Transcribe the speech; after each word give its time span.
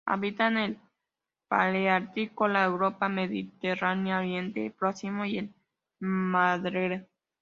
Habita 0.03 0.47
en 0.47 0.57
el 0.57 0.79
paleártico: 1.47 2.47
la 2.47 2.63
Europa 2.65 3.07
mediterránea, 3.07 4.17
Oriente 4.17 4.71
Próximo 4.75 5.25
y 5.25 5.37
el 5.37 5.53
Magreb. 5.99 7.07